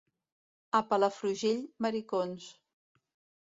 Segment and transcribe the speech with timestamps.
[0.79, 2.49] A Palafrugell, maricons.